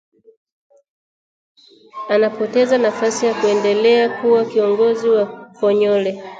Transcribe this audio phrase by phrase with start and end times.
[2.09, 5.25] Anapoteza nafasi ya kuendelea kuwa kiongozi wa
[5.59, 6.23] Konyole